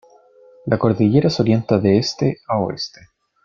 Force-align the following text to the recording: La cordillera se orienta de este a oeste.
La 0.65 0.79
cordillera 0.79 1.29
se 1.29 1.43
orienta 1.43 1.77
de 1.77 1.99
este 1.99 2.39
a 2.47 2.57
oeste. 2.57 3.01